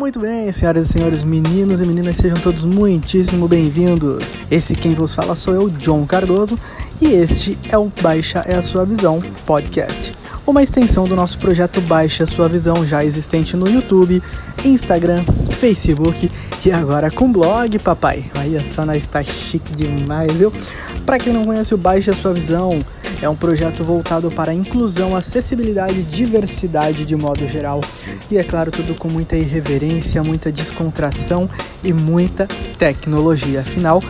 [0.00, 4.40] Muito bem, senhoras e senhores, meninos e meninas, sejam todos muitíssimo bem-vindos.
[4.50, 6.58] Esse quem vos fala sou eu, John Cardoso,
[7.02, 10.16] e este é o Baixa é a Sua Visão podcast.
[10.46, 14.22] Uma extensão do nosso projeto Baixa a Sua Visão, já existente no YouTube,
[14.64, 16.32] Instagram, Facebook
[16.64, 18.24] e agora com blog, papai.
[18.38, 20.50] Olha só, nós está chique demais, viu?
[21.04, 22.82] Para quem não conhece o Baixa a Sua Visão,
[23.22, 27.80] é um projeto voltado para a inclusão, acessibilidade e diversidade de modo geral.
[28.30, 31.48] E é claro, tudo com muita irreverência, muita descontração
[31.84, 32.48] e muita
[32.78, 33.60] tecnologia.
[33.60, 34.02] Afinal,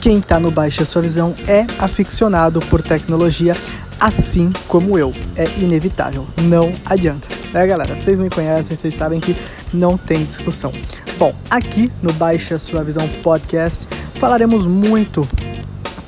[0.00, 3.56] quem está no Baixa Sua Visão é aficionado por tecnologia,
[4.00, 5.12] assim como eu.
[5.36, 7.28] É inevitável, não adianta.
[7.54, 9.36] É, galera, vocês me conhecem, vocês sabem que
[9.72, 10.72] não tem discussão.
[11.18, 15.28] Bom, aqui no Baixa Sua Visão Podcast falaremos muito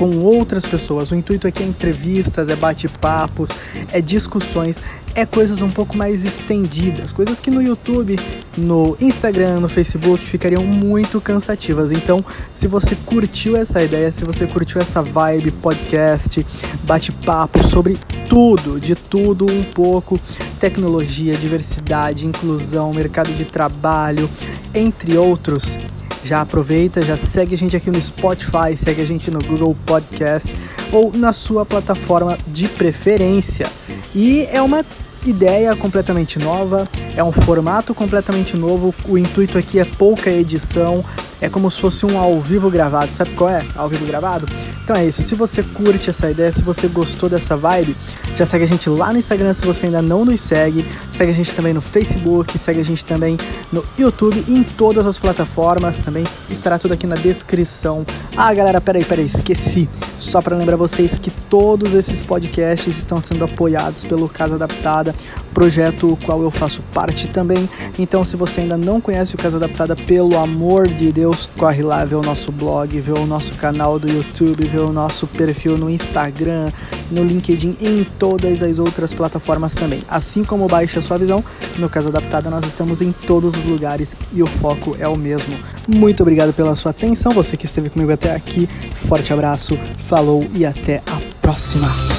[0.00, 1.10] com outras pessoas.
[1.10, 3.50] O intuito aqui é entrevistas, é bate-papos,
[3.92, 4.78] é discussões,
[5.14, 8.18] é coisas um pouco mais estendidas, coisas que no YouTube,
[8.56, 11.92] no Instagram, no Facebook ficariam muito cansativas.
[11.92, 16.46] Então, se você curtiu essa ideia, se você curtiu essa vibe podcast,
[16.84, 20.18] bate-papo sobre tudo, de tudo um pouco,
[20.58, 24.30] tecnologia, diversidade, inclusão, mercado de trabalho,
[24.72, 25.76] entre outros,
[26.24, 30.54] já aproveita, já segue a gente aqui no Spotify, segue a gente no Google Podcast
[30.92, 33.66] ou na sua plataforma de preferência.
[34.14, 34.84] E é uma
[35.24, 38.94] ideia completamente nova, é um formato completamente novo.
[39.08, 41.04] O intuito aqui é pouca edição,
[41.40, 43.14] é como se fosse um ao vivo gravado.
[43.14, 43.64] Sabe qual é?
[43.74, 44.46] Ao vivo gravado?
[44.84, 45.22] Então é isso.
[45.22, 47.96] Se você curte essa ideia, se você gostou dessa vibe,
[48.36, 50.84] já segue a gente lá no Instagram se você ainda não nos segue.
[51.12, 53.38] Segue a gente também no Facebook, segue a gente também
[53.72, 56.24] no YouTube em todas as plataformas também.
[56.50, 58.04] Estará tudo aqui na descrição.
[58.36, 59.88] Ah, galera, peraí, peraí, esqueci.
[60.18, 65.14] Só para lembrar vocês que todos esses podcasts estão sendo apoiados pelo Casa Adaptada,
[65.52, 67.68] projeto qual eu faço parte também.
[67.98, 72.04] Então, se você ainda não conhece o Casa Adaptada, pelo amor de Deus, corre lá
[72.04, 75.90] ver o nosso blog, ver o nosso canal do YouTube, ver o nosso perfil no
[75.90, 76.70] Instagram,
[77.10, 80.02] no LinkedIn e em todas as outras plataformas também.
[80.08, 81.44] Assim como Baixa Sua Visão,
[81.78, 85.54] no Casa Adaptada nós estamos em todos os lugares e o foco é o mesmo.
[85.88, 88.68] Muito obrigado pela sua atenção, você que esteve comigo até aqui.
[88.94, 92.09] Forte abraço, falou e até a próxima.